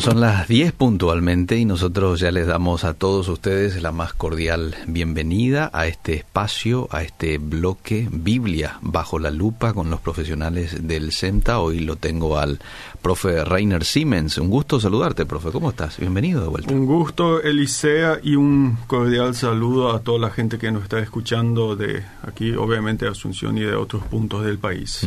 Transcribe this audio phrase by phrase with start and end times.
[0.00, 4.14] Bueno, son las 10 puntualmente y nosotros ya les damos a todos ustedes la más
[4.14, 10.88] cordial bienvenida a este espacio, a este bloque Biblia bajo la lupa con los profesionales
[10.88, 11.60] del CENTA.
[11.60, 12.60] Hoy lo tengo al
[13.02, 14.38] profe Rainer Siemens.
[14.38, 15.50] Un gusto saludarte, profe.
[15.50, 15.98] ¿Cómo estás?
[15.98, 16.72] Bienvenido de vuelta.
[16.72, 21.76] Un gusto, Elisea, y un cordial saludo a toda la gente que nos está escuchando
[21.76, 25.06] de aquí, obviamente, de Asunción y de otros puntos del país.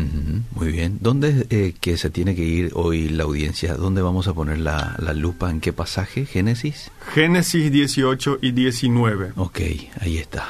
[0.51, 0.97] Muy bien.
[1.01, 3.75] ¿Dónde es eh, que se tiene que ir hoy la audiencia?
[3.75, 5.49] ¿Dónde vamos a poner la, la lupa?
[5.49, 6.25] ¿En qué pasaje?
[6.25, 6.91] ¿Génesis?
[7.13, 9.33] Génesis 18 y 19.
[9.35, 9.59] Ok,
[9.99, 10.47] ahí está.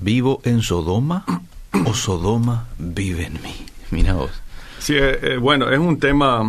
[0.00, 1.24] ¿Vivo en Sodoma
[1.84, 3.54] o Sodoma vive en mí?
[3.90, 4.30] Mira vos.
[4.78, 6.42] Sí, eh, eh, bueno, es un tema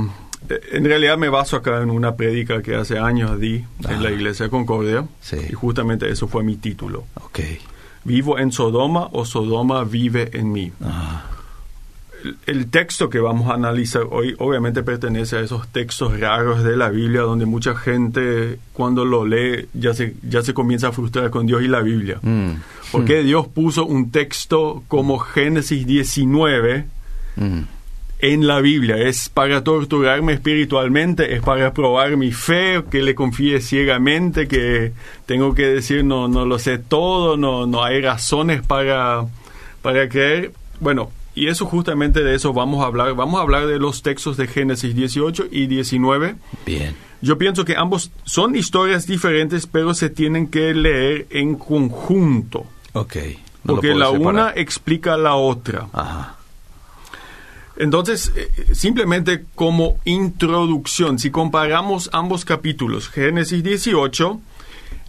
[0.50, 4.46] en realidad me baso acá en una prédica que hace años di en la iglesia
[4.46, 5.06] de Concordia.
[5.22, 5.38] Sí.
[5.50, 7.06] Y justamente eso fue mi título.
[7.16, 7.40] Ok.
[8.04, 10.72] ¿Vivo en Sodoma o Sodoma vive en mí?
[10.84, 11.15] Ah,
[12.46, 16.90] El, texto que vamos a analizar hoy obviamente pertenece a esos textos raros de la
[16.90, 21.46] Biblia donde mucha gente cuando lo lee ya se, ya se comienza a frustrar con
[21.46, 22.20] Dios y la Biblia.
[22.22, 22.52] mm,
[22.92, 26.86] ¿Por qué Dios puso un texto como Génesis 19
[27.36, 27.62] mm,
[28.20, 28.98] en la Biblia.
[28.98, 34.94] Es para torturarme espiritualmente, es para probar mi fe, que le confíe ciegamente, que
[35.26, 39.26] tengo que decir no, no lo sé todo, no, no hay razones para,
[39.82, 40.52] para creer.
[40.80, 43.14] Bueno, y eso justamente de eso vamos a hablar.
[43.14, 46.36] Vamos a hablar de los textos de Génesis 18 y 19.
[46.66, 46.96] bien.
[47.22, 52.66] Yo pienso que ambos son historias diferentes, pero se tienen que leer en conjunto.
[52.94, 53.16] Ok.
[53.64, 54.22] No Porque la separar.
[54.22, 55.88] una explica la otra.
[55.92, 56.36] Ajá.
[57.78, 64.40] Entonces, eh, simplemente como introducción, si comparamos ambos capítulos, Génesis 18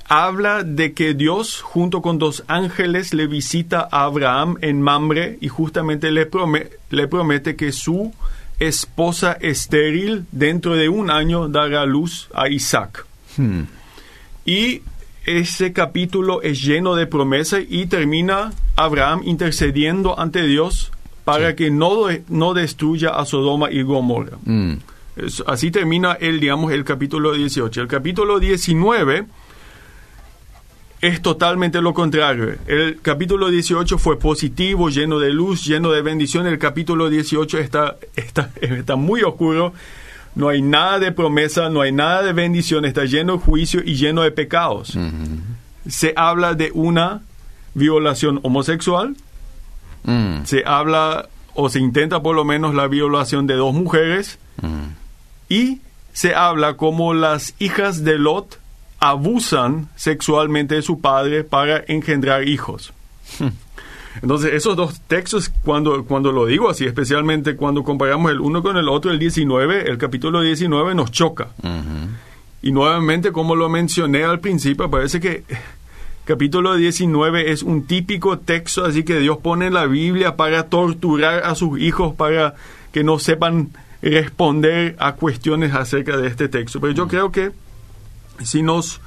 [0.09, 5.49] habla de que Dios junto con dos ángeles le visita a Abraham en Mamre y
[5.49, 8.13] justamente le, prome- le promete que su
[8.59, 13.05] esposa estéril dentro de un año dará luz a Isaac.
[13.37, 13.63] Hmm.
[14.45, 14.83] Y
[15.25, 20.93] ese capítulo es lleno de promesas y termina Abraham intercediendo ante Dios
[21.25, 21.57] para Sí.
[21.57, 24.39] que no, no destruya a Sodoma y Gomorra.
[24.45, 24.75] Mm,
[25.17, 27.81] Es- así termina el, digamos, el capítulo 18.
[27.83, 29.25] El capítulo 19
[31.07, 32.57] es totalmente lo contrario.
[32.67, 36.47] El capítulo 18 fue positivo, lleno de luz, lleno de bendición.
[36.47, 39.73] El capítulo 18 está, está, está muy oscuro.
[40.35, 42.85] No hay nada de promesa, no hay nada de bendición.
[42.85, 44.99] Está lleno de juicio y lleno de pecados.
[45.89, 47.23] Se habla de una
[47.75, 49.17] violación homosexual.
[50.03, 54.39] mm, Se habla o se intenta por lo menos la violación de dos mujeres.
[54.61, 54.87] mm.
[55.49, 55.81] Y
[56.13, 58.59] se habla como las hijas de Lot
[59.01, 62.93] abusan sexualmente de su padre para engendrar hijos.
[64.23, 68.77] Entonces, esos dos textos, cuando, cuando lo digo así, especialmente cuando comparamos el uno con
[68.77, 71.49] el otro, el 19, el capítulo 19 nos choca.
[72.63, 75.45] Y nuevamente, como lo mencioné al principio, parece que
[76.25, 81.45] capítulo 19 es un típico texto, así que Dios pone en la Biblia para torturar
[81.45, 82.55] a sus hijos, para
[82.93, 83.69] que no sepan
[84.01, 86.81] responder a cuestiones acerca de este texto.
[86.81, 87.53] Pero yo creo que
[88.45, 89.01] si nos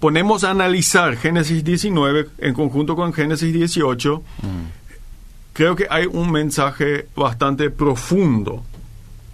[0.00, 4.22] ponemos a analizar Génesis 19 en conjunto con Génesis 18,
[5.52, 8.64] creo que hay un mensaje bastante profundo.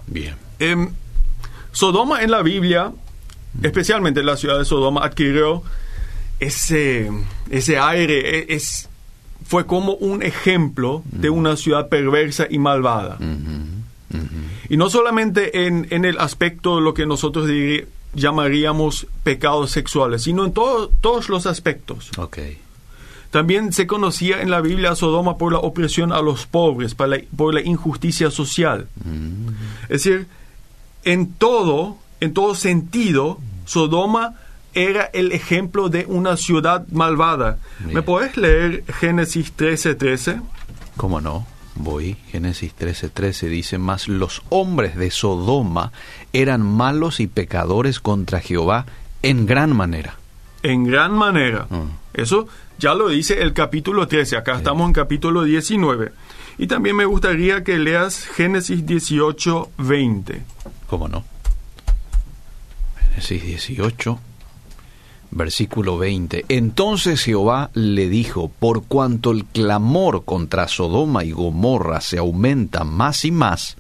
[0.07, 0.35] Bien.
[0.59, 0.89] Em,
[1.73, 2.93] Sodoma en la Biblia,
[3.63, 5.63] especialmente la ciudad de Sodoma, adquirió
[6.41, 7.11] ese,
[7.51, 8.89] ese aire, e- es,
[9.47, 13.19] fue como un ejemplo de una ciudad perversa y malvada.
[14.69, 20.22] Y no solamente en, en el aspecto de lo que nosotros diri- llamaríamos pecados sexuales,
[20.22, 22.11] sino en todo- todos los aspectos.
[22.19, 22.39] Ok.
[23.31, 27.09] También se conocía en la Biblia a Sodoma por la opresión a los pobres, por
[27.09, 28.87] la, por la injusticia social.
[29.05, 29.49] Mm,
[29.84, 30.27] Es decir,
[31.05, 34.34] en todo, en todo sentido, Sodoma
[34.75, 37.59] era el ejemplo de una ciudad malvada.
[37.81, 37.95] Bien.
[37.95, 40.41] ¿Me podés leer Génesis 13:13?
[40.97, 41.47] ¿Cómo no?
[41.77, 42.17] Voy.
[42.31, 45.93] Génesis 13:13 dice, mas los hombres de Sodoma
[46.33, 48.87] eran malos y pecadores contra Jehová
[49.23, 50.17] en gran manera.
[50.63, 51.67] En gran manera.
[51.71, 51.91] Mm.
[52.15, 54.37] Eso ya lo dice el capítulo 13.
[54.37, 56.13] Acá estamos en capítulo 19.
[56.59, 60.43] Y también me gustaría que leas Génesis 18:20.
[60.87, 61.25] ¿Cómo no?
[63.11, 64.19] Génesis 18,
[65.31, 66.47] versículo 20.
[66.49, 73.25] Entonces Jehová le dijo, por cuanto el clamor contra Sodoma y Gomorra se aumenta más
[73.25, 73.77] y más,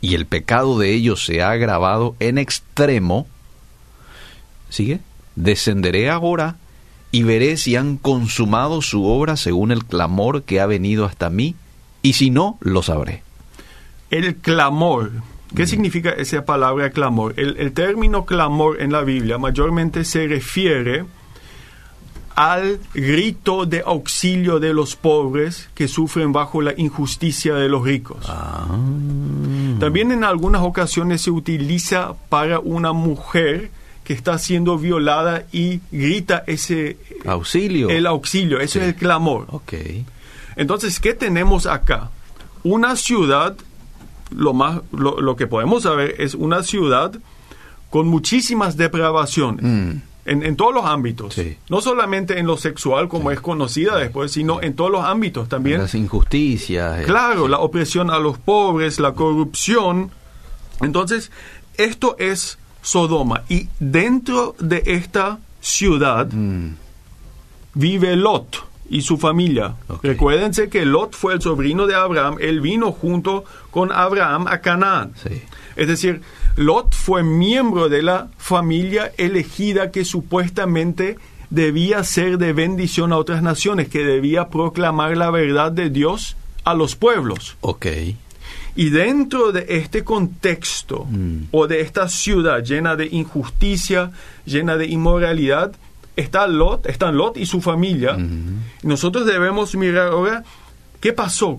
[0.00, 3.26] y el pecado de ellos se ha agravado en extremo,
[4.68, 5.00] ¿sigue?
[5.34, 6.56] Descenderé ahora
[7.10, 11.54] y veré si han consumado su obra según el clamor que ha venido hasta mí,
[12.02, 13.22] y si no, lo sabré.
[14.10, 15.10] El clamor
[15.54, 17.34] ¿Qué significa esa palabra clamor?
[17.36, 21.04] El, el término clamor en la Biblia mayormente se refiere
[22.34, 28.18] al grito de auxilio de los pobres que sufren bajo la injusticia de los ricos.
[28.28, 28.66] Ah,
[29.80, 33.70] También en algunas ocasiones se utiliza para una mujer
[34.04, 37.88] que está siendo violada y grita ese auxilio.
[37.88, 38.78] el auxilio, ese Sí.
[38.80, 39.46] es el clamor.
[39.50, 39.72] Ok.
[40.56, 42.10] Entonces, ¿qué tenemos acá?
[42.62, 43.56] Una ciudad,
[44.30, 47.12] lo más lo, lo que podemos saber es una ciudad
[47.90, 49.62] con muchísimas depravaciones.
[49.64, 51.34] Mm, En, en todos los ámbitos.
[51.34, 51.56] Sí.
[51.70, 55.80] No solamente en lo sexual, como es conocida después, sino en todos los ámbitos también.
[55.80, 57.00] Las injusticias.
[57.00, 57.50] eh, Claro, sí.
[57.52, 60.10] la opresión a los pobres, la corrupción.
[60.80, 61.30] Entonces,
[61.76, 63.44] esto es Sodoma.
[63.48, 66.74] Y dentro de esta ciudad Mm,
[67.74, 69.74] vive Lot y su familia.
[69.88, 70.04] Ok.
[70.04, 72.36] Recuérdense que Lot fue el sobrino de Abraham.
[72.40, 75.12] Él vino junto con Abraham a Canaán.
[75.22, 75.42] sí.
[75.76, 76.22] Es decir,
[76.56, 81.18] Lot fue miembro de la familia elegida que supuestamente
[81.50, 86.72] debía ser de bendición a otras naciones, que debía proclamar la verdad de Dios a
[86.72, 87.56] los pueblos.
[87.60, 87.86] Ok.
[88.74, 91.48] Y dentro de este contexto Mm.
[91.50, 94.10] o de esta ciudad llena de injusticia,
[94.46, 95.72] llena de inmoralidad,
[96.16, 98.16] está Lot, están Lot y su familia.
[98.82, 100.42] Nosotros debemos mirar ahora
[101.00, 101.58] qué pasó.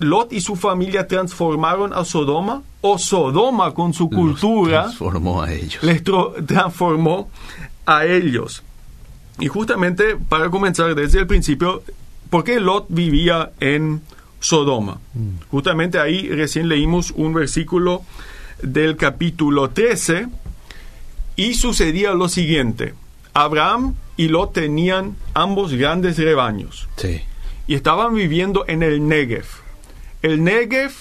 [0.00, 5.52] Lot y su familia transformaron a Sodoma o Sodoma con su Los cultura transformó a
[5.52, 5.82] ellos.
[5.82, 6.02] les
[6.46, 7.30] transformó
[7.86, 8.64] a ellos.
[9.38, 11.82] Y justamente para comenzar desde el principio,
[12.30, 14.02] ¿por qué Lot vivía en
[14.40, 14.98] Sodoma?
[15.50, 18.02] Justamente ahí recién leímos un versículo
[18.60, 20.26] del capítulo 13
[21.36, 22.94] y sucedía lo siguiente.
[23.34, 27.22] Abraham y Lot tenían ambos grandes rebaños Sí.
[27.66, 29.46] y estaban viviendo en el Negev.
[30.22, 30.92] El Negev,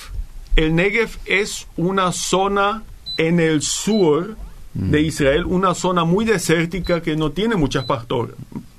[0.55, 2.83] el Negev es una zona
[3.17, 4.35] en el sur
[4.73, 7.85] de Israel, una zona muy desértica que no tiene muchas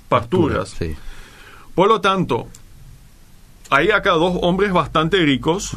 [0.08, 0.70] pasturas.
[0.78, 0.96] Sí.
[1.74, 2.48] Por lo tanto,
[3.72, 5.72] hay acá dos hombres bastante ricos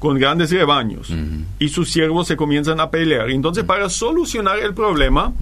[0.00, 1.12] con grandes rebaños
[1.60, 3.30] y sus siervos se comienzan a pelear.
[3.30, 5.32] Entonces, para solucionar el problema,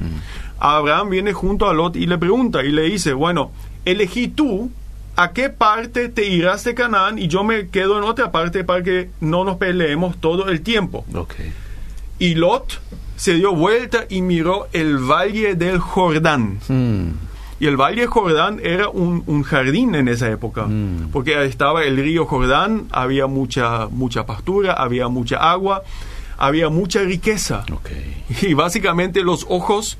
[0.59, 3.53] Abraham viene junto a Lot y le pregunta y le dice, bueno,
[3.87, 4.71] elegí tú
[5.17, 8.83] a qué parte te irás de Canaán y yo me quedo en otra parte para
[8.83, 11.07] que no nos peleemos todo el tiempo.
[12.19, 12.83] Y Lot
[13.17, 16.59] se dio vuelta y miró el valle del Jordán.
[16.69, 17.13] Mm.
[17.65, 21.09] Y el Valle Jordán era un, un jardín en esa época, Mm.
[21.11, 25.83] porque estaba el río Jordán, había mucha, mucha pastura, había mucha agua,
[26.37, 27.65] había mucha riqueza.
[28.43, 29.97] Y básicamente los ojos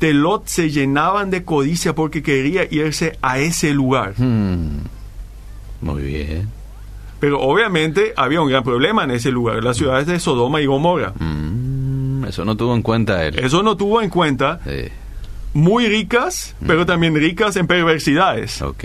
[0.00, 4.14] de Lot se llenaban de codicia porque quería irse a ese lugar.
[4.18, 4.78] Mm.
[5.82, 6.48] Muy bien.
[7.20, 11.12] Pero obviamente había un gran problema en ese lugar, las ciudades de Sodoma y Gomorra.
[11.16, 12.24] Mm.
[12.24, 13.38] Eso no tuvo en cuenta él.
[13.38, 14.88] Eso no tuvo en cuenta, Sí.
[15.54, 18.60] Muy ricas, pero también ricas en perversidades.
[18.60, 18.84] Ok.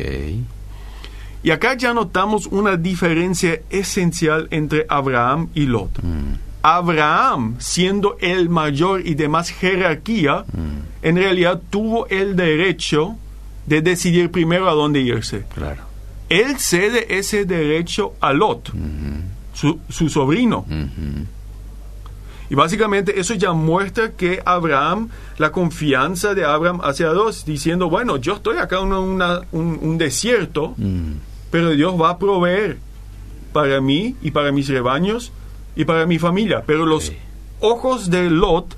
[1.43, 6.01] Y acá ya notamos una diferencia esencial entre Abraham y Lot.
[6.03, 6.35] Mm.
[6.61, 11.05] Abraham, siendo el mayor y de más jerarquía, Mm.
[11.05, 13.15] en realidad tuvo el derecho
[13.65, 15.45] de decidir primero a dónde irse.
[15.53, 15.83] Claro.
[16.27, 19.23] Él cede ese derecho a Lot, Mhm.
[19.53, 20.65] su, su sobrino.
[20.67, 21.25] Mhm.
[22.49, 28.17] Y básicamente eso ya muestra que Abraham, la confianza de Abraham hacia Dios, diciendo, bueno,
[28.17, 31.11] yo estoy acá en una- un, un desierto, Mm.
[31.51, 32.77] pero Dios va a proveer
[33.53, 35.31] para mí y para mis rebaños
[35.75, 36.63] y para mi familia.
[36.65, 37.17] Pero los Sí.
[37.59, 38.75] ojos de Lot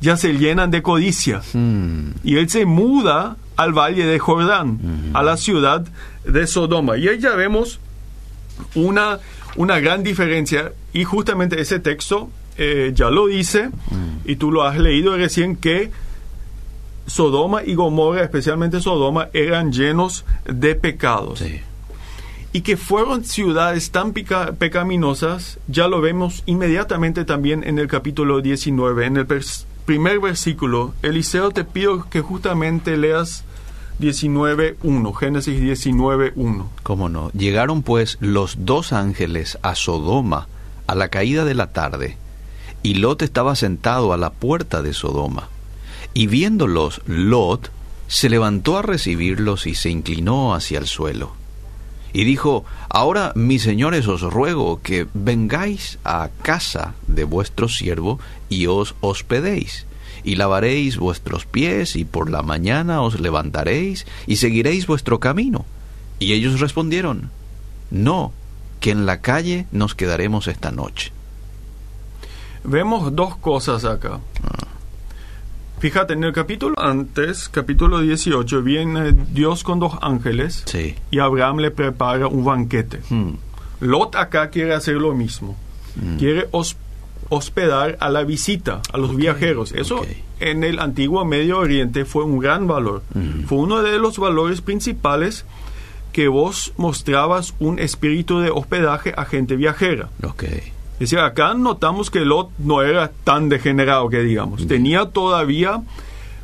[0.00, 1.42] ya se llenan de codicia.
[1.52, 2.10] Mm.
[2.22, 5.18] Y él se muda al valle de Jordán, Ujú.
[5.18, 5.84] a la ciudad
[6.24, 6.96] de Sodoma.
[6.96, 7.80] Y ahí ya vemos
[8.76, 9.18] una,
[9.56, 10.72] una gran diferencia.
[10.92, 13.70] Y justamente ese texto eh, ya lo dice,
[14.24, 15.90] y tú lo has leído recién, que
[17.06, 21.38] Sodoma y Gomorra, especialmente Sodoma, eran llenos de pecados.
[21.38, 21.60] Sí.
[22.52, 29.06] Y que fueron ciudades tan pecaminosas, ya lo vemos inmediatamente también en el capítulo 19,
[29.06, 29.26] en el
[29.84, 30.94] primer versículo.
[31.02, 33.44] Eliseo, te pido que justamente leas
[34.00, 36.66] 19.1, Génesis 19.1.
[36.82, 37.30] ¿Cómo no?
[37.32, 40.48] Llegaron pues los dos ángeles a Sodoma
[40.86, 42.16] a la caída de la tarde,
[42.82, 45.48] y Lot estaba sentado a la puerta de Sodoma.
[46.14, 47.70] Y viéndolos, Lot
[48.06, 51.32] se levantó a recibirlos y se inclinó hacia el suelo.
[52.12, 58.18] Y dijo, Ahora, mis señores, os ruego que vengáis a casa de vuestro siervo
[58.48, 59.86] y os hospedéis,
[60.24, 65.66] y lavaréis vuestros pies, y por la mañana os levantaréis, y seguiréis vuestro camino.
[66.18, 67.30] Y ellos respondieron,
[67.90, 68.32] No,
[68.80, 71.12] que en la calle nos quedaremos esta noche.
[72.64, 74.20] Vemos dos cosas acá.
[75.78, 80.96] Fíjate, en el capítulo antes, capítulo 18, viene Dios con dos ángeles Sí.
[81.12, 83.00] y Abraham le prepara un banquete.
[83.10, 83.30] Mm.
[83.80, 85.56] Lot acá quiere hacer lo mismo.
[86.18, 86.76] Quiere hos-
[87.28, 89.72] hospedar a la visita, a los viajeros.
[89.72, 90.04] Eso
[90.40, 93.02] en el antiguo Medio Oriente fue un gran valor.
[93.14, 93.44] Mm.
[93.44, 95.44] Fue uno de los valores principales
[96.12, 100.08] que vos mostrabas un espíritu de hospedaje a gente viajera.
[100.24, 100.44] Ok.
[100.98, 104.66] Decir, acá notamos que Lot no era tan degenerado que digamos.
[104.66, 105.82] Tenía todavía,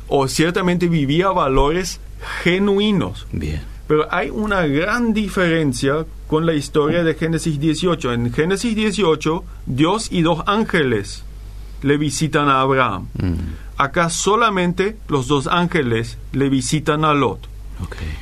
[0.07, 1.99] o ciertamente vivía valores
[2.43, 3.27] genuinos.
[3.31, 3.61] Bien.
[3.87, 8.13] Pero hay una gran diferencia con la historia de Génesis 18.
[8.13, 11.23] En Génesis 18, Dios y dos ángeles
[11.83, 13.07] le visitan a Abraham.
[13.13, 13.33] Mm.
[13.77, 17.47] Acá solamente los dos ángeles le visitan a Lot.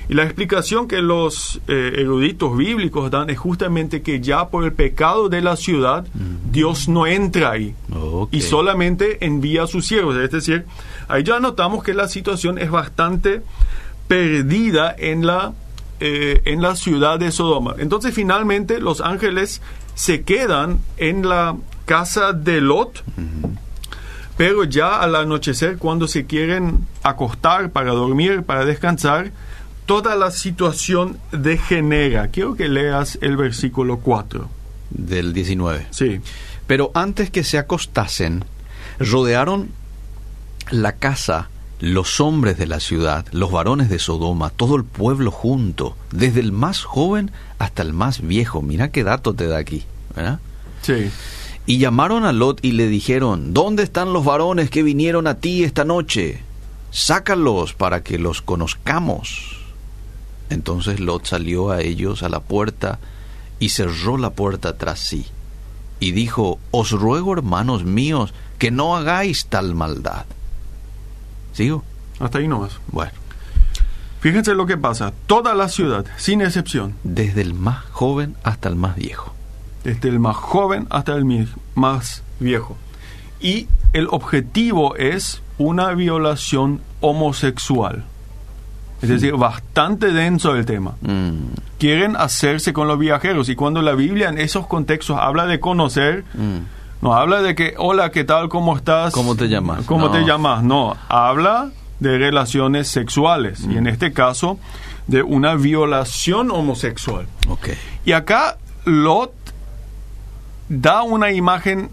[0.10, 4.74] Y la explicación que los eh, eruditos bíblicos dan es justamente que ya por el
[4.74, 6.06] pecado de la ciudad,
[6.52, 7.76] Dios no entra ahí.
[8.32, 10.18] Y solamente envía a sus siervos.
[10.18, 10.66] Es decir,
[11.08, 13.42] ahí ya notamos que la situación es bastante
[14.08, 15.54] perdida en la,
[16.00, 17.76] eh, en la ciudad de Sodoma.
[17.78, 19.62] Entonces finalmente los ángeles
[19.96, 21.56] se quedan en la
[21.86, 23.04] casa de Lot,
[24.38, 29.32] pero ya al anochecer, cuando se quieren acostar para dormir, para descansar,
[29.86, 32.28] toda la situación degenera.
[32.30, 34.50] Quiero que leas el versículo 4.
[34.90, 35.88] Del 19.
[35.92, 36.22] Sí.
[36.68, 38.46] Pero antes que se acostasen,
[39.00, 39.72] rodearon
[40.72, 41.50] la casa
[41.80, 46.54] los hombres de la ciudad, los varones de Sodoma, todo el pueblo junto, desde el
[46.54, 48.62] más joven hasta el más viejo.
[48.62, 49.84] Mira qué dato te da aquí,
[50.16, 50.40] ¿verdad?
[50.82, 51.12] Sí.
[51.66, 55.64] Y llamaron a Lot y le dijeron, ¿dónde están los varones que vinieron a ti
[55.66, 56.42] esta noche?
[56.92, 59.63] Sácalos para que los conozcamos.
[60.50, 63.00] Entonces Lot salió a ellos a la puerta
[63.60, 65.26] y cerró la puerta tras sí.
[66.00, 70.26] Y dijo, Os ruego, hermanos míos, que no hagáis tal maldad.
[71.54, 71.84] ¿Sigo?
[72.20, 72.74] Hasta ahí nomás.
[72.88, 73.12] Bueno,
[74.20, 75.12] Fíjense lo que pasa.
[75.28, 79.34] Toda la ciudad, sin excepción, desde el más joven hasta el más viejo.
[79.84, 81.26] desde el más joven hasta el
[81.76, 82.78] más viejo.
[83.42, 88.06] Y el objetivo es una violación homosexual.
[89.04, 90.96] Es decir, bastante denso el tema.
[91.02, 93.50] Mm, Quieren hacerse con los viajeros.
[93.50, 96.58] Y cuando la Biblia en esos contextos habla de conocer, mm.
[97.02, 98.48] no habla de que, hola, ¿qué tal?
[98.50, 99.14] ¿Cómo estás?
[99.14, 99.86] ¿Cómo te llamas?
[99.86, 100.12] ¿Cómo No.
[100.12, 100.64] te llamas?
[100.64, 103.66] No, habla de relaciones sexuales.
[103.70, 104.58] Y en este caso,
[105.08, 107.26] de una violación homosexual.
[107.50, 107.70] Ok.
[108.06, 109.32] Y acá Lot
[110.70, 111.90] da una imagen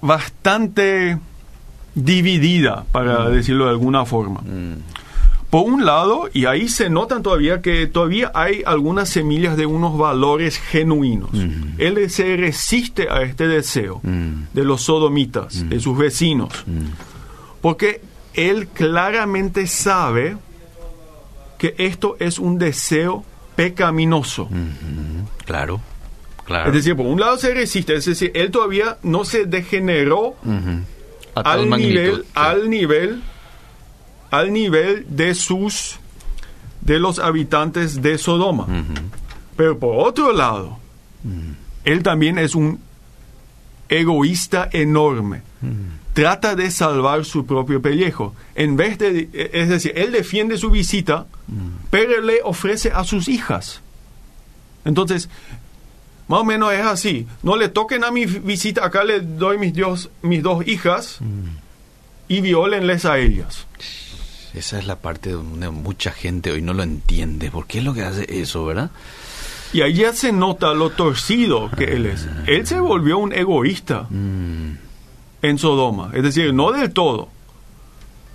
[0.00, 1.18] bastante
[1.94, 4.40] dividida, para decirlo de alguna forma.
[4.40, 4.74] Mm,
[5.52, 9.98] Por un lado, y ahí se notan todavía que todavía hay algunas semillas de unos
[9.98, 11.28] valores genuinos.
[11.76, 14.44] Él se resiste a este deseo Mm.
[14.54, 16.64] de los sodomitas, de sus vecinos,
[17.60, 18.00] porque
[18.32, 20.38] él claramente sabe
[21.58, 23.22] que esto es un deseo
[23.54, 24.48] pecaminoso.
[25.44, 25.82] Claro,
[26.46, 26.68] claro.
[26.70, 30.34] Es decir, por un lado se resiste, es decir, él todavía no se degeneró
[31.34, 32.28] tal al magnitud, nivel, sí.
[32.34, 33.22] al nivel,
[34.32, 35.98] al nivel de sus,
[36.80, 38.66] de los habitantes de Sodoma.
[39.56, 40.78] Pero por otro lado,
[41.84, 42.80] él también es un
[43.90, 45.42] egoísta enorme.
[46.14, 48.34] Trata de salvar su propio pellejo.
[48.54, 51.26] En vez de, es decir, él defiende su visita,
[51.90, 53.82] pero le ofrece a sus hijas.
[54.86, 55.28] Entonces,
[56.26, 57.26] más o menos es así.
[57.42, 61.18] No le toquen a mi visita, acá le doy mis, dios, mis dos hijas
[62.28, 63.66] y violenles a ellas.
[64.54, 67.50] Esa es la parte donde mucha gente hoy no lo entiende.
[67.50, 68.90] ¿Por qué es lo que hace eso, verdad?
[69.72, 72.28] Y ahí ya se nota lo torcido que él es.
[72.46, 74.76] Él se volvió un egoísta Mm,
[75.40, 76.10] en Sodoma.
[76.12, 77.28] Es decir, no del todo.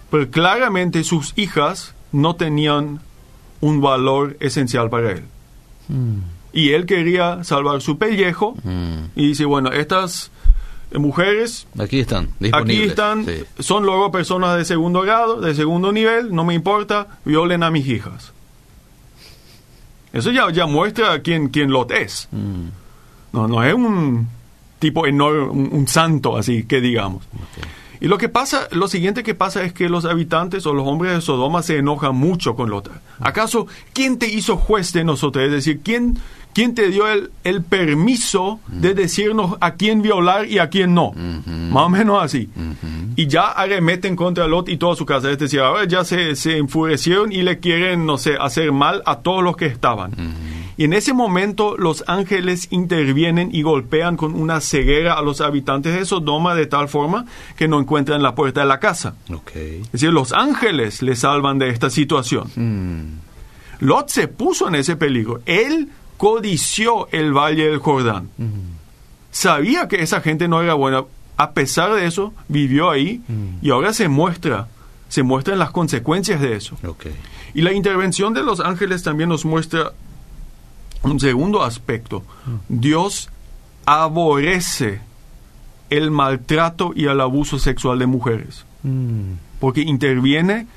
[0.09, 3.01] Pero claramente sus hijas no tenían
[3.61, 5.23] un valor esencial para él.
[6.53, 9.11] Y él quería salvar su pellejo mm.
[9.15, 10.31] y dice, bueno, estas
[10.93, 12.89] mujeres Aquí están, aquí disponibles.
[12.89, 13.43] están, Sí.
[13.59, 17.87] son luego personas de segundo grado, de segundo nivel, no me importa, violen a mis
[17.87, 18.31] hijas.
[20.13, 22.27] Eso ya, ya muestra quién, quién Lot es.
[22.31, 22.67] Mm,
[23.33, 24.27] No, no es un
[24.79, 27.23] tipo enorme, un, un santo así que digamos.
[27.99, 31.13] Y lo que pasa, lo siguiente que pasa es que los habitantes o los hombres
[31.13, 32.89] de Sodoma se enojan mucho con Lot.
[33.19, 35.43] ¿Acaso quién te hizo juez de nosotros?
[35.45, 36.17] Es decir, ¿quién,
[36.57, 41.13] quién te dio el, el permiso de decirnos a quién violar y a quién no?
[41.13, 42.49] Más o menos así.
[43.15, 45.29] Y ya arremeten contra Lot y toda su casa.
[45.29, 49.19] Es decir, ahora ya se, se enfurecieron y le quieren, no sé, hacer mal a
[49.19, 50.13] todos los que estaban.
[50.77, 55.93] Y en ese momento los ángeles intervienen y golpean con una ceguera a los habitantes
[55.93, 59.13] de Sodoma de tal forma que no encuentran la puerta de la casa.
[59.83, 62.49] Es decir, los ángeles le salvan de esta situación.
[62.55, 63.85] Mm.
[63.85, 65.41] Lot se puso en ese peligro.
[65.45, 68.29] Él codició el valle del Jordán.
[69.31, 71.03] Sabía que esa gente no era buena.
[71.37, 73.21] A pesar de eso, vivió ahí
[73.61, 74.67] y ahora se muestra,
[75.07, 76.75] se muestran las consecuencias de eso.
[77.53, 79.93] Y la intervención de los ángeles también nos muestra
[81.03, 82.23] un segundo aspecto.
[82.67, 83.29] Dios
[83.85, 85.01] aborrece
[85.89, 88.65] el maltrato y el abuso sexual de mujeres,
[89.59, 90.67] porque interviene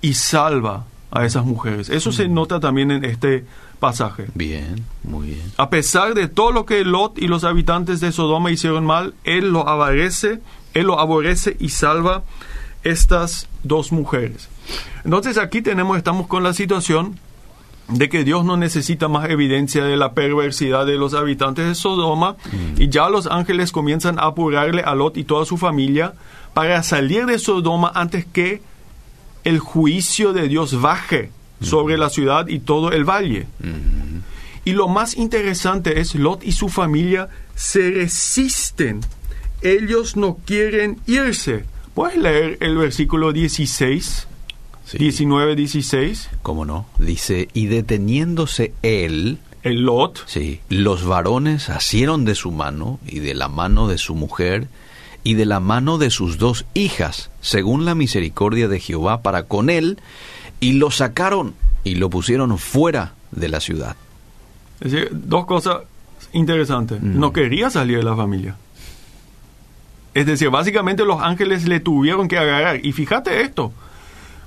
[0.00, 1.88] y salva a esas mujeres.
[1.88, 3.44] Eso se nota también en este
[3.78, 4.26] pasaje.
[4.34, 5.52] Bien, muy bien.
[5.56, 9.50] A pesar de todo lo que Lot y los habitantes de Sodoma hicieron mal, él
[9.50, 10.40] lo aborrece,
[10.74, 12.22] él lo aborrece y salva
[12.84, 14.48] estas dos mujeres.
[15.04, 17.18] Entonces aquí tenemos, estamos con la situación
[17.88, 22.36] de que Dios no necesita más evidencia de la perversidad de los habitantes de Sodoma
[22.76, 26.12] y ya los ángeles comienzan a apurarle a Lot y toda su familia
[26.52, 28.60] para salir de Sodoma antes que
[29.44, 31.30] el juicio de Dios baje
[31.60, 33.46] sobre la ciudad y todo el valle.
[34.64, 39.00] Y lo más interesante es Lot y su familia se resisten.
[39.62, 41.64] Ellos no quieren irse.
[41.94, 44.26] ¿Puedes leer el versículo 16?
[44.84, 44.98] Sí.
[44.98, 46.30] 19, 16.
[46.42, 46.86] ¿Cómo no?
[46.98, 50.22] Dice, y deteniéndose él, El Lot.
[50.26, 54.68] sí, los varones asieron de su mano y de la mano de su mujer
[55.24, 59.68] y de la mano de sus dos hijas, según la misericordia de Jehová para con
[59.68, 59.98] él,
[60.60, 63.96] y lo sacaron y lo pusieron fuera de la ciudad.
[64.80, 65.78] Es decir, dos cosas
[66.32, 67.00] interesantes.
[67.02, 67.18] Mm.
[67.18, 68.56] No quería salir de la familia.
[70.14, 72.84] Es decir, básicamente los ángeles le tuvieron que agarrar.
[72.84, 73.72] Y fíjate esto,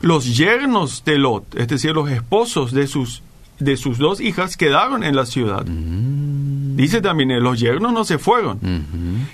[0.01, 3.21] los yernos de Lot, es decir, los esposos de sus,
[3.59, 5.63] de sus dos hijas, quedaron en la ciudad.
[5.65, 8.59] Dice también, eh, los yernos no se fueron.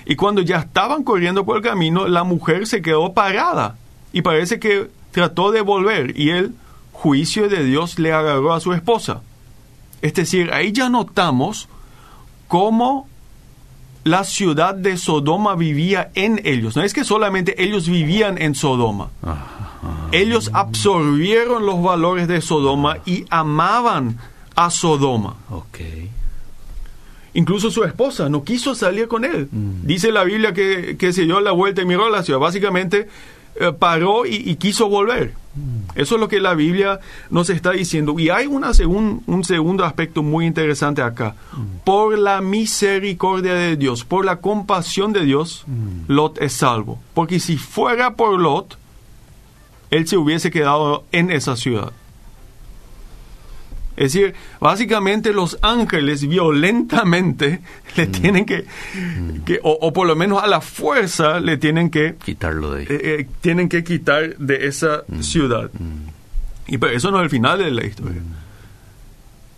[0.04, 3.76] Y cuando ya estaban corriendo por el camino, la mujer se quedó parada.
[4.12, 6.18] Y parece que trató de volver.
[6.18, 6.54] Y el
[7.02, 9.22] juicio de Dios le agarró a su esposa.
[10.02, 11.68] Es decir, ahí ya notamos
[12.48, 13.06] cómo
[14.02, 16.74] la ciudad de Sodoma vivía en ellos.
[16.74, 19.10] No es que solamente ellos vivían en Sodoma.
[20.10, 24.18] Ellos absorbieron los valores de Sodoma y amaban
[24.56, 25.36] a Sodoma.
[25.50, 25.78] Ok.
[27.34, 29.48] Incluso su esposa no quiso salir con él.
[29.52, 32.40] Dice la Biblia que, que se dio la vuelta y miró a la ciudad.
[32.40, 33.08] Básicamente
[33.58, 35.34] eh, paró y, y quiso volver.
[35.96, 38.16] Eso es lo que la Biblia nos está diciendo.
[38.18, 41.34] Y hay una segun- un segundo aspecto muy interesante acá.
[41.84, 45.64] Por la misericordia de Dios, por la compasión de Dios,
[46.06, 47.00] Lot es salvo.
[47.14, 48.78] Porque si fuera por Lot,
[49.90, 51.90] él se hubiese quedado en esa ciudad.
[53.98, 57.60] Es decir, básicamente los ángeles violentamente
[57.96, 58.64] le tienen que,
[59.44, 62.86] que- o, o por lo menos a la fuerza, le tienen que, Quitarlo de ahí.
[62.88, 65.70] eh, eh, tienen que quitar de esa ciudad.
[66.68, 68.22] Y pero eso no es el final de la historia.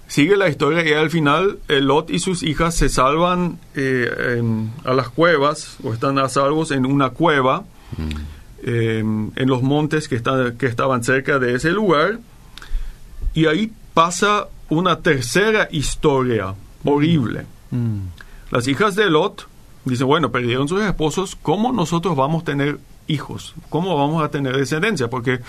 [0.09, 4.72] Sigue la historia y al final eh, Lot y sus hijas se salvan eh, en-
[4.85, 7.64] a las cuevas o están a salvos en una cueva
[8.64, 12.18] eh, en los montes que, están, que estaban cerca de ese lugar.
[13.35, 17.46] Y ahí pasa una tercera historia horrible.
[17.70, 17.98] Mm.
[18.50, 19.46] Las hijas de Lot
[19.85, 23.55] dicen, bueno, perdieron sus esposos, ¿cómo nosotros vamos a tener hijos?
[23.68, 25.09] ¿Cómo vamos a tener descendencia?
[25.09, 25.40] Porque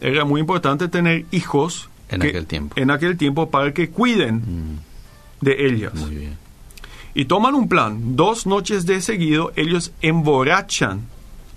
[0.00, 2.74] era muy importante tener hijos En que- aquel tiempo.
[2.78, 4.78] En aquel tiempo para que cuiden Mm.
[5.44, 5.94] de ellas.
[5.94, 6.38] Muy bien.
[7.14, 8.16] Y toman un plan.
[8.16, 11.02] Dos noches de seguido ellos emborrachan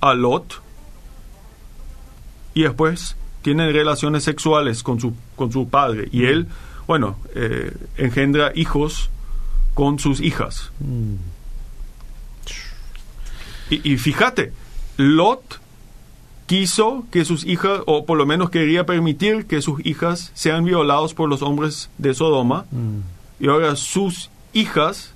[0.02, 0.62] a Lot
[2.54, 6.10] y después tienen relaciones sexuales con su, con su padre.
[6.12, 6.48] Y él,
[6.88, 9.10] bueno, eh, engendra hijos
[9.74, 10.72] con sus hijas.
[13.70, 14.54] Y, y fíjate,
[14.98, 15.60] Lot
[16.48, 21.14] quiso que sus hijas, o por lo menos quería permitir que sus hijas sean violados
[21.14, 22.66] por los hombres de Sodoma.
[23.40, 25.14] Y ahora sus hijas,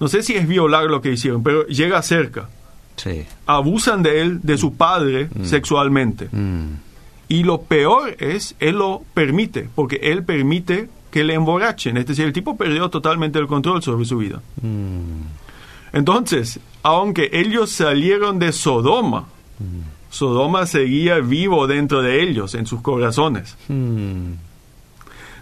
[0.00, 2.48] no sé si es violar lo que hicieron, pero llega cerca.
[2.96, 3.24] Sí.
[3.46, 6.28] Abusan de él, de su padre, sexualmente.
[7.28, 7.32] Mm.
[7.32, 11.96] Y lo peor es, él lo permite, porque él permite que le emborrachen.
[11.96, 14.40] Es decir, el tipo perdió totalmente el control sobre su vida.
[14.62, 15.22] Mm.
[15.92, 19.26] Entonces, aunque ellos salieron de Sodoma,
[20.10, 23.56] Sodoma seguía vivo dentro de ellos, en sus corazones.
[23.68, 24.32] Mm.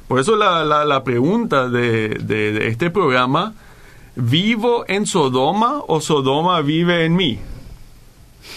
[0.09, 3.55] Por eso la, la- la pregunta de, de- de este programa,
[4.15, 7.39] ¿vivo en Sodoma o Sodoma vive en mí?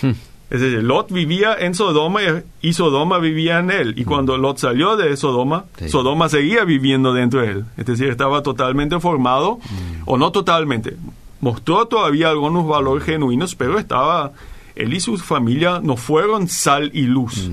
[0.49, 2.19] Es decir, Lot vivía en Sodoma
[2.62, 3.93] y, Sodoma vivía en él.
[3.97, 5.89] Y cuando Lot salió de Sodoma, Sí.
[5.89, 7.65] Sodoma seguía viviendo dentro de él.
[7.77, 9.60] Es decir, estaba totalmente formado,
[10.05, 10.95] o no totalmente.
[11.41, 14.34] Mostró todavía algunos valores genuinos, pero estaba,
[14.75, 17.49] él y su familia no fueron sal y luz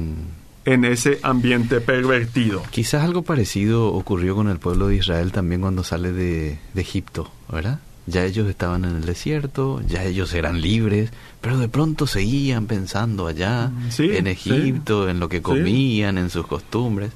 [0.64, 2.62] en ese ambiente pervertido.
[2.70, 7.30] Quizás algo parecido ocurrió con el pueblo de Israel también cuando sale de, de Egipto,
[7.50, 7.80] ¿verdad?
[8.06, 11.10] Ya ellos estaban en el desierto, ya ellos eran libres,
[11.40, 14.30] pero de pronto seguían pensando allá, Sí, en sí.
[14.30, 15.42] Egipto, en lo que Sí.
[15.42, 17.12] comían, en sus costumbres.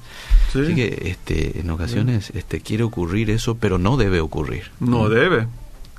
[0.53, 0.59] Sí.
[0.61, 4.71] Así que este, en ocasiones este, quiere ocurrir eso, pero no debe ocurrir.
[4.79, 5.47] No debe.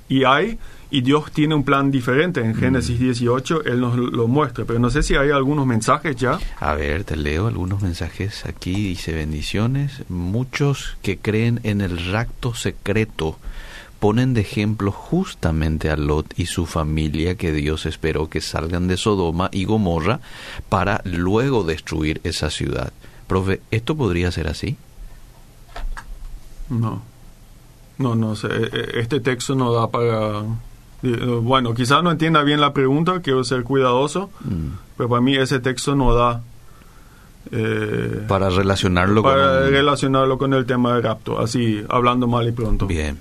[0.09, 0.59] Y hay,
[0.91, 2.41] y Dios tiene un plan diferente.
[2.41, 4.65] En Génesis 18 Él nos lo muestra.
[4.65, 6.39] Pero no sé si hay algunos mensajes ya.
[6.61, 8.73] A ver, te leo algunos mensajes aquí.
[8.73, 10.01] Dice bendiciones.
[10.09, 13.39] Muchos que creen en el rapto secreto
[14.01, 18.97] ponen de ejemplo justamente a Lot y su familia que Dios esperó que salgan de
[18.97, 20.21] Sodoma y Gomorra
[20.69, 22.93] para luego destruir esa ciudad.
[23.27, 24.77] Profe, ¿esto podría ser así?
[26.69, 27.03] No.
[27.99, 28.47] No, no sé.
[28.49, 30.43] E- e- Este texto no da para...
[31.03, 35.37] eh, Bueno, quizás no entienda bien la pregunta, quiero ser cuidadoso, Mm, pero para mí
[35.37, 36.43] ese texto no da
[37.51, 39.71] eh, Para relacionarlo para con...
[39.71, 42.87] relacionarlo con el tema del rapto, así hablando mal y pronto.
[42.87, 43.19] Bien.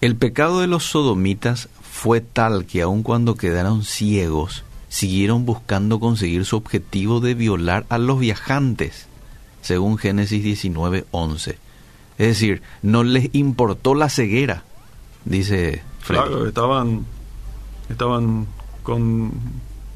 [0.00, 6.44] El pecado de los sodomitas fue tal que aun cuando quedaron ciegos, siguieron buscando conseguir
[6.44, 9.06] su objetivo de violar a los viajantes,
[9.62, 11.56] según Génesis 19:11.
[12.18, 14.64] Es decir, no les importó la ceguera,
[15.24, 16.22] dice Freddy.
[16.22, 17.06] Claro, estaban,
[17.88, 18.46] estaban
[18.82, 19.32] con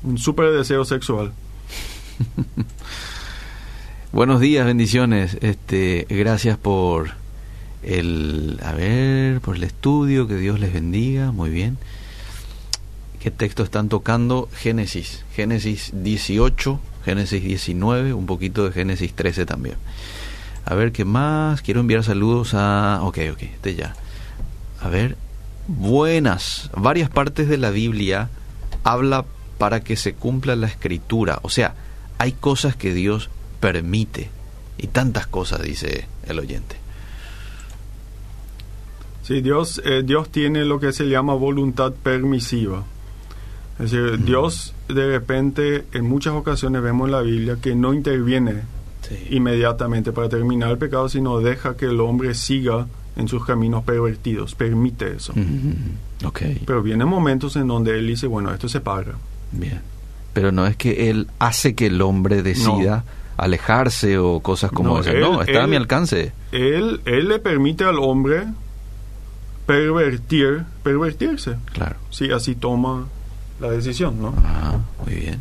[0.02, 1.32] un súper deseo sexual.
[4.12, 5.36] Buenos días, bendiciones.
[5.40, 7.19] Este, gracias por
[7.82, 11.78] el, a ver, por el estudio, que Dios les bendiga, muy bien.
[13.20, 14.48] ¿Qué texto están tocando?
[14.54, 19.76] Génesis, Génesis 18, Génesis 19, un poquito de Génesis 13 también.
[20.64, 21.62] A ver, ¿qué más?
[21.62, 23.00] Quiero enviar saludos a...
[23.02, 23.94] Ok, ok, este ya.
[24.80, 25.16] A ver,
[25.66, 26.70] buenas.
[26.74, 28.30] Varias partes de la Biblia
[28.84, 29.24] habla
[29.58, 31.40] para que se cumpla la escritura.
[31.42, 31.74] O sea,
[32.18, 33.28] hay cosas que Dios
[33.60, 34.30] permite.
[34.78, 36.76] Y tantas cosas, dice el oyente.
[39.30, 42.82] Sí, Dios, eh, Dios tiene lo que se llama voluntad permisiva.
[43.78, 48.62] Es decir, Dios de repente en muchas ocasiones vemos en la Biblia que no interviene
[49.30, 54.54] inmediatamente para terminar el pecado, sino deja que el hombre siga en sus caminos pervertidos,
[54.56, 55.32] permite eso.
[55.36, 59.14] Mm, ok, Pero vienen momentos en donde él dice, bueno, esto se paga.
[59.52, 59.80] bien.
[60.32, 63.04] Pero no es que Él hace que el hombre decida
[63.36, 65.14] alejarse o cosas como No, esas.
[65.14, 66.32] él- no, está a mi alcance.
[66.52, 68.44] Él, él le permite al hombre
[69.70, 71.96] pervertir, pervertirse, Claro.
[72.10, 73.06] si así toma
[73.60, 74.34] la decisión, ¿no?
[74.44, 75.38] Ah, muy bien.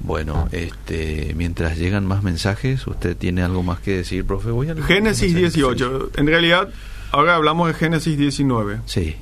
[0.00, 4.50] Bueno, este, mientras llegan más mensajes, ¿usted tiene algo más que decir, profe?
[4.50, 5.54] Voy a Génesis los mensajes.
[5.54, 6.10] 18.
[6.16, 6.68] En realidad,
[7.12, 8.80] ahora hablamos de Génesis 19.
[8.86, 9.14] Sí.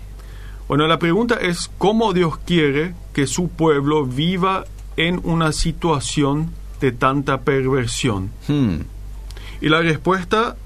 [0.66, 4.64] Bueno, la pregunta es cómo Dios quiere que su pueblo viva
[4.96, 8.30] en una situación de tanta perversión.
[8.48, 8.76] Hmm,
[9.60, 10.56] Y la respuesta,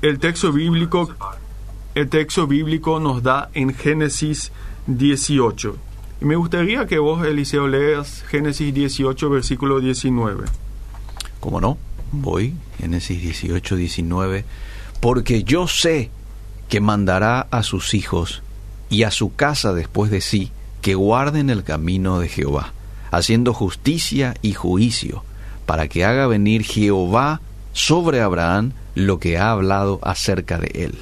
[0.00, 1.14] el texto bíblico,
[1.94, 4.52] el texto bíblico nos da en Génesis
[4.86, 5.76] 18.
[6.20, 10.44] Y me gustaría que vos, Eliseo, leas Génesis 18, versículo 19.
[11.40, 11.76] ¿Cómo no?
[12.12, 14.44] Voy, Génesis 18, 19.
[15.00, 16.10] Porque yo sé
[16.68, 18.42] que mandará a sus hijos
[18.88, 20.50] y a su casa después de sí
[20.80, 22.72] que guarden el camino de Jehová,
[23.10, 25.24] haciendo justicia y juicio,
[25.66, 27.40] para que haga venir Jehová
[27.72, 30.98] sobre Abraham lo que ha hablado acerca de él.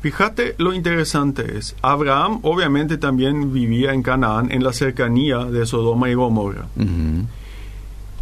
[0.00, 6.08] Fíjate lo interesante es, Abraham obviamente también vivía en Canaán, en la cercanía de Sodoma
[6.08, 6.68] y Gomorra.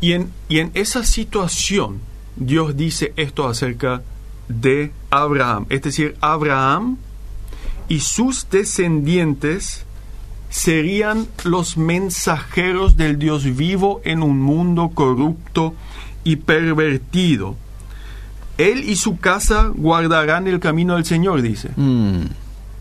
[0.00, 2.00] Y en, y en esa situación,
[2.36, 4.02] Dios dice esto acerca
[4.48, 5.66] de Abraham.
[5.68, 6.96] Es decir, Abraham
[7.88, 9.84] y sus descendientes
[10.48, 15.74] serían los mensajeros del Dios vivo en un mundo corrupto
[16.24, 17.56] y pervertido.
[18.58, 21.70] Él y su casa guardarán el camino del Señor, dice.
[21.76, 22.22] Mm,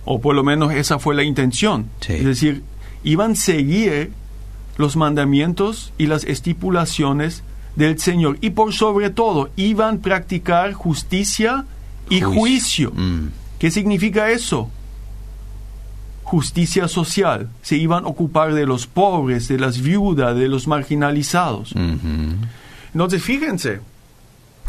[0.06, 1.88] O por lo menos esa fue la intención.
[2.00, 2.14] Sí.
[2.14, 2.64] Es decir,
[3.04, 4.12] iban a seguir
[4.78, 7.44] los mandamientos y las estipulaciones
[7.76, 8.38] del Señor.
[8.42, 11.66] Y por sobre todo, iban a practicar justicia
[12.10, 12.92] y juicio.
[12.96, 13.28] Mm,
[13.60, 14.70] ¿Qué significa eso?
[16.24, 17.50] Justicia social.
[17.62, 21.72] Se iban a ocupar de los pobres, de las viudas, de los marginalizados.
[21.74, 22.36] ujú.
[22.94, 23.82] Entonces, fíjense,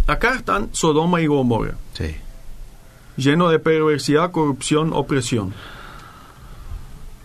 [0.06, 2.14] acá están Sodoma y Gomorra, Sí.
[3.16, 5.52] lleno de perversidad, corrupción, opresión.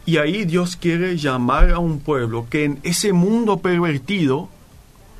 [0.05, 4.49] Y ahí Dios quiere llamar a un pueblo que en ese mundo pervertido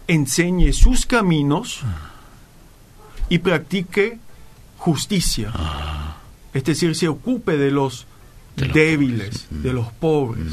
[0.08, 1.82] enseñe sus caminos
[3.30, 4.18] y practique
[4.78, 5.54] justicia.
[6.54, 8.08] Es decir, se ocupe de los
[8.56, 9.48] De los débiles, pobres.
[9.52, 9.62] Mm.
[9.64, 10.48] de los pobres.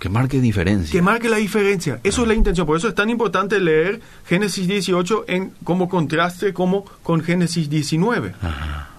[0.00, 0.92] Que marque diferencia.
[0.92, 1.98] Que marque la diferencia.
[2.04, 2.66] Eso es la intención.
[2.66, 8.34] Por eso es tan importante leer Génesis 18 en, como contraste como con Génesis 19.
[8.40, 8.90] Ajá.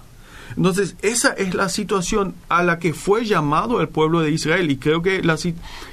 [0.56, 4.70] Entonces, esa es la situación a la que fue llamado el pueblo de Israel.
[4.70, 5.36] Y creo que la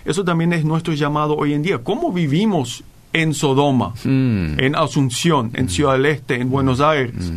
[0.03, 1.77] eso también es nuestro llamado hoy en día.
[1.77, 4.59] ¿Cómo vivimos en Sodoma, Mm.
[4.59, 7.31] en Asunción, en Ciudad del Este, en Buenos Aires?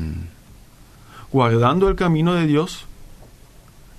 [1.30, 2.87] Guardando el camino de Dios.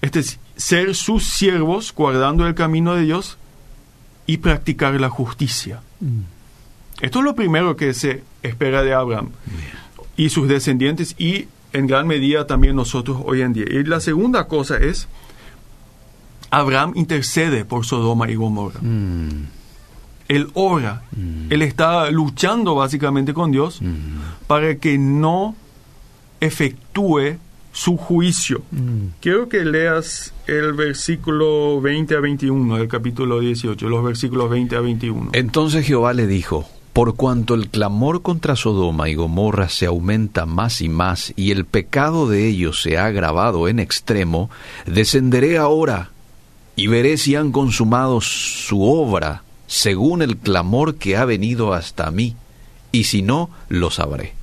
[0.02, 3.38] Este es ser sus siervos, guardando el camino de Dios
[4.32, 5.82] y practicar la justicia.
[7.02, 9.32] Esto es lo primero que se espera de Abraham
[10.16, 13.66] y sus descendientes y en gran medida también nosotros hoy en día.
[13.70, 15.10] Y la segunda cosa es,
[16.50, 18.80] Abraham intercede por Sodoma y Gomorra.
[18.82, 19.48] Mm.
[20.30, 21.02] Él ora,
[21.50, 24.48] él está luchando básicamente con Dios Mm.
[24.48, 25.56] para que no
[26.40, 27.36] efectúe
[27.72, 28.62] su juicio.
[29.20, 34.82] Quiero que leas el versículo 20 a 21 del capítulo 18, los versículos 20 a
[34.82, 35.30] 21.
[35.34, 40.82] Entonces Jehová le dijo, por cuanto el clamor contra Sodoma y Gomorra se aumenta más
[40.82, 44.50] y más, y el pecado de ellos se ha agravado en extremo,
[44.86, 46.12] descenderé ahora
[46.76, 52.36] y veré si han consumado su obra según el clamor que ha venido hasta mí,
[52.92, 54.34] y si no, lo sabré.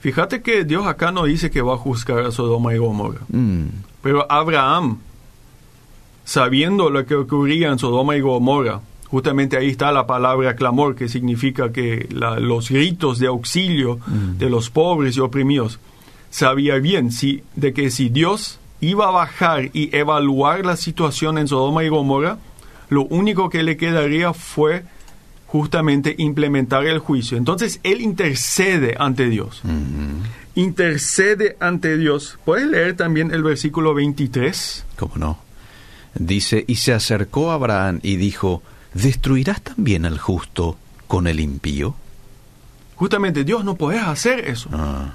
[0.00, 3.20] Fíjate que Dios acá no dice que va a juzgar a Sodoma y Gomorra.
[3.28, 3.64] Mm,
[4.02, 4.98] Pero Abraham,
[6.24, 11.08] sabiendo lo que ocurría en Sodoma y Gomorra, justamente ahí está la palabra clamor, que
[11.08, 13.98] significa que la- los gritos de auxilio
[14.38, 15.80] de los pobres y oprimidos,
[16.30, 21.48] sabía bien si, de que si Dios iba a bajar y evaluar la situación en
[21.48, 22.38] Sodoma y Gomorra,
[22.90, 24.84] lo único que le quedaría fue
[25.48, 27.38] justamente implementar el juicio.
[27.38, 29.62] Entonces él intercede ante Dios.
[30.54, 32.38] Intercede ante Dios.
[32.44, 34.84] ¿Puedes leer también el versículo 23?
[34.96, 35.38] ¿Cómo no?
[36.14, 41.94] Dice, y se acercó a Abraham y dijo, ¿destruirás también al justo con el impío?
[42.96, 44.68] Justamente Dios no podés hacer eso.
[44.72, 45.14] Ah,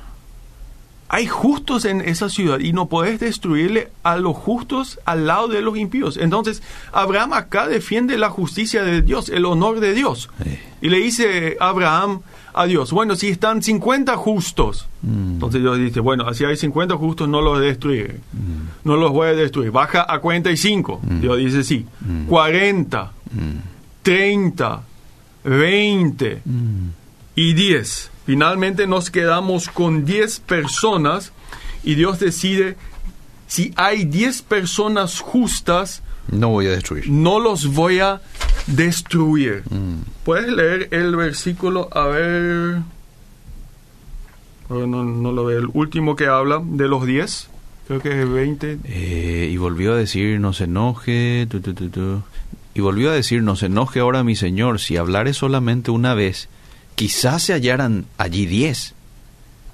[1.09, 5.61] Hay justos en esa ciudad y no podés destruirle a los justos al lado de
[5.61, 6.17] los impíos.
[6.17, 10.29] Entonces, Abraham acá defiende la justicia de Dios, el honor de Dios.
[10.43, 10.57] Sí.
[10.81, 12.21] Y le dice Abraham
[12.55, 15.33] a Dios, bueno, si están 50 justos, Mm.
[15.33, 18.19] entonces Dios dice, bueno, si hay 50 justos no los destruiré.
[18.83, 19.71] No los voy a destruir.
[19.71, 21.01] Baja a 45.
[21.21, 21.85] Dios dice sí.
[22.29, 23.11] 40,
[24.01, 24.81] 30,
[25.43, 26.41] 20
[27.35, 28.11] y 10.
[28.25, 31.33] Finalmente nos quedamos con 10 personas
[31.83, 32.77] y Dios decide,
[33.47, 37.09] si hay 10 personas justas, no voy a destruir.
[37.09, 38.21] no los voy a
[38.67, 39.63] destruir.
[40.23, 41.89] ¿Puedes leer el versículo?
[41.91, 42.81] A ver...
[44.69, 45.59] No, no lo veo.
[45.59, 47.49] El último que habla de los 10.
[47.87, 48.79] Creo que es 20.
[48.85, 52.23] Eh, y volvió a decir, no se enoje, tu, tu, tu, tu.
[52.73, 56.47] y volvió a decir, no se enoje ahora mi señor, si hablare solamente una vez,
[56.95, 58.93] quizás se hallaran allí diez.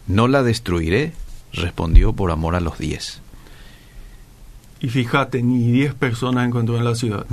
[0.08, 1.14] No la destruiré,
[1.54, 3.22] respondió por amor a los diez.
[4.82, 7.26] Y fíjate, ni 10 personas encontró en la ciudad.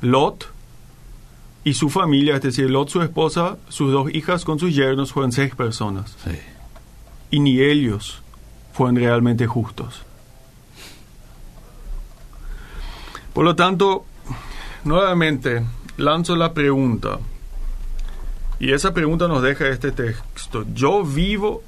[0.00, 0.48] Lot
[1.64, 5.30] y su familia, es decir, Lot, su esposa, sus dos hijas con sus yernos, fueron
[5.30, 6.16] seis personas.
[6.24, 6.36] Sí.
[7.30, 8.20] Y ni ellos
[8.72, 10.02] fueron realmente justos.
[13.32, 14.04] Por lo tanto,
[14.84, 15.64] nuevamente,
[15.96, 17.20] lanzo la pregunta.
[18.62, 20.64] Y esa pregunta nos deja este texto.
[20.72, 21.64] Yo vivo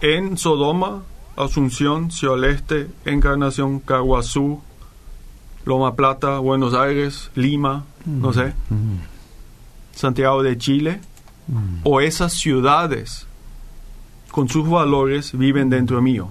[0.00, 1.02] en Sodoma,
[1.36, 4.62] Asunción, Ciudad del Este, Encarnación, Caguazú,
[5.66, 8.54] Loma Plata, Buenos Aires, Lima, no sé,
[9.94, 11.00] Santiago de Chile,
[11.82, 13.26] o esas ciudades
[14.30, 16.30] con sus valores viven dentro mío.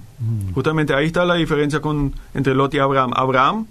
[0.52, 3.12] Justamente ahí está la diferencia con, entre Lot y Abraham.
[3.14, 3.68] Abraham,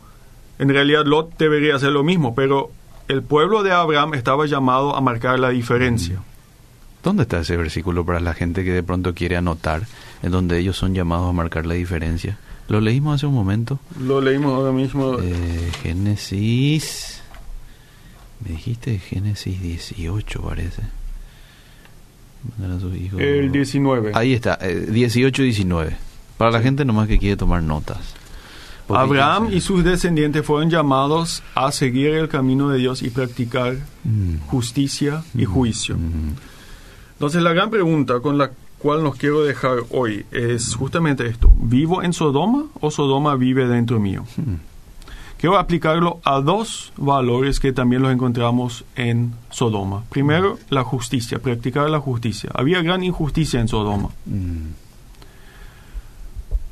[0.59, 2.71] en realidad Lot debería hacer lo mismo, pero
[3.07, 6.19] el pueblo de Abraham estaba llamado a marcar la diferencia.
[7.03, 9.87] ¿Dónde está ese versículo para la gente que de pronto quiere anotar,
[10.21, 12.37] en donde ellos son llamados a marcar la diferencia?
[12.67, 13.79] Lo leímos hace un momento.
[13.99, 15.17] Lo leímos ahora mismo.
[15.19, 17.21] Eh, Génesis.
[18.45, 20.83] Me dijiste Génesis 18, parece.
[22.57, 24.11] Mandar a sus hijos- el 19.
[24.15, 25.95] Ahí está, eh, 18 y 19.
[26.37, 27.99] Para la gente nomás que quiere tomar notas.
[28.95, 34.37] Abraham y sus descendientes fueron llamados a seguir el camino de Dios y practicar Mm,
[34.47, 35.95] justicia y juicio.
[35.95, 36.35] mm,
[37.13, 38.49] Entonces la gran pregunta con la
[38.79, 41.51] cual nos quiero dejar hoy es justamente esto.
[41.55, 44.23] ¿Vivo en Sodoma o Sodoma vive dentro mío?
[44.37, 44.55] mm.
[45.37, 50.03] Quiero aplicarlo a dos valores que también los encontramos en Sodoma.
[50.09, 52.51] Primero, la justicia, practicar la justicia.
[52.53, 54.09] Había gran injusticia en Sodoma.
[54.27, 54.67] Mm.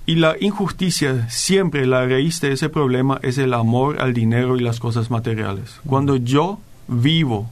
[0.09, 4.59] Y la injusticia, siempre la raíz de ese problema es el amor al dinero y
[4.61, 5.79] las cosas materiales.
[5.85, 7.47] Cuando yo vivo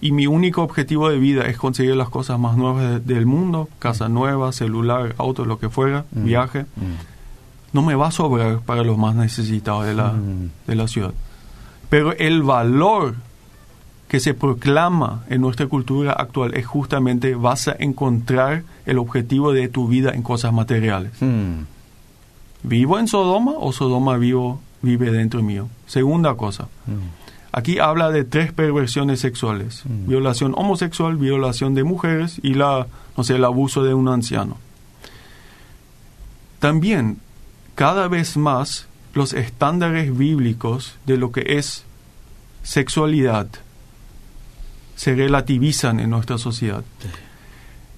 [0.00, 3.68] y mi único objetivo de vida es conseguir las cosas más nuevas de- del mundo,
[3.80, 6.24] casa nueva, celular, auto, lo que fuera, Mm.
[6.24, 6.94] viaje, Mm.
[7.72, 10.50] no me va a sobrar para los más necesitados de la, Mm.
[10.68, 11.12] de la ciudad.
[11.88, 13.16] Pero el valor
[14.08, 19.68] que se proclama en nuestra cultura actual es justamente vas a encontrar el objetivo de
[19.68, 21.12] tu vida en cosas materiales.
[21.20, 21.62] Mm.
[22.62, 25.68] ¿Vivo en Sodoma o Sodoma vivo, vive dentro mío?
[25.86, 26.68] Segunda cosa.
[26.86, 27.24] Mm.
[27.52, 29.82] Aquí habla de tres perversiones sexuales.
[29.84, 30.08] Mm.
[30.08, 32.86] Violación homosexual, violación de mujeres y la,
[33.16, 34.58] no sé, el abuso de un anciano.
[36.58, 37.18] También,
[37.74, 41.84] cada vez más, los estándares bíblicos de lo que es
[42.62, 43.48] sexualidad
[44.96, 46.84] se relativizan en nuestra sociedad.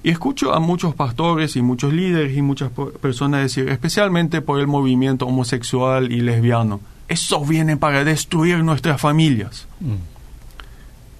[0.02, 4.66] Y escucho a muchos pastores y muchos líderes y muchas personas decir, especialmente por el
[4.66, 9.66] movimiento homosexual y lesbiano, eso viene para destruir nuestras familias.
[9.80, 9.94] Mm.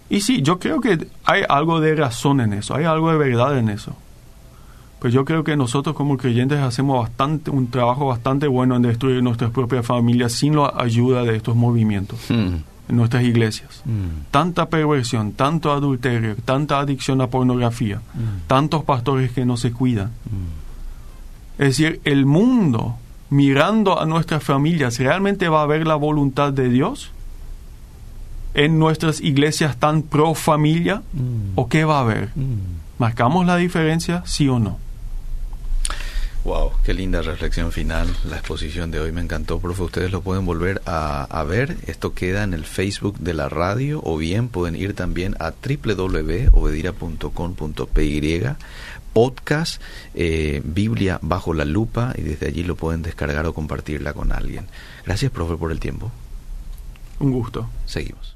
[0.08, 3.58] Y sí, yo creo que hay algo de razón en eso, hay algo de verdad
[3.58, 3.96] en eso.
[5.00, 9.22] Pues yo creo que nosotros como creyentes hacemos bastante un trabajo bastante bueno en destruir
[9.22, 12.56] nuestras propias familias sin la ayuda de estos movimientos Mm.
[12.88, 13.82] En nuestras iglesias.
[13.84, 14.30] Mm.
[14.30, 18.46] Tanta perversión, tanto adulterio, tanta adicción a pornografía, Mm.
[18.46, 20.08] tantos pastores que no se cuidan.
[20.08, 21.62] Mm.
[21.62, 22.96] Es decir, el mundo
[23.30, 27.10] mirando a nuestras familias, ¿realmente va a ver la voluntad de Dios
[28.54, 31.02] en nuestras iglesias tan pro familia?
[31.54, 32.30] ¿O qué va a haber?
[32.98, 34.78] ¿Marcamos la diferencia, sí o no?
[36.46, 38.06] Wow, qué linda reflexión final.
[38.30, 39.82] La exposición de hoy me encantó, profe.
[39.82, 41.76] Ustedes lo pueden volver a, a ver.
[41.88, 48.44] Esto queda en el Facebook de la radio o bien pueden ir también a www.obedira.com.py
[49.12, 49.82] podcast
[50.14, 54.68] eh, Biblia bajo la lupa y desde allí lo pueden descargar o compartirla con alguien.
[55.04, 56.12] Gracias, profe, por el tiempo.
[57.18, 57.68] Un gusto.
[57.86, 58.35] Seguimos.